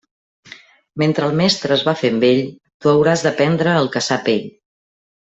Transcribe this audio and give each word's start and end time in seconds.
Mentre 1.01 1.27
el 1.31 1.35
mestre 1.41 1.75
es 1.77 1.83
va 1.89 1.93
fent 2.01 2.17
vell, 2.23 2.39
tu 2.85 2.93
hauràs 2.93 3.25
d'aprendre 3.27 3.77
el 3.83 3.91
que 3.97 4.03
sap 4.07 4.33
ell. 4.35 4.49